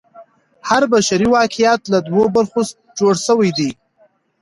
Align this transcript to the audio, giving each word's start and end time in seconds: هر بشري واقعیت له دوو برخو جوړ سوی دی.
هر 0.69 0.83
بشري 0.93 1.27
واقعیت 1.37 1.81
له 1.91 1.97
دوو 2.07 2.23
برخو 2.35 2.61
جوړ 2.99 3.13
سوی 3.27 3.49
دی. 3.57 3.69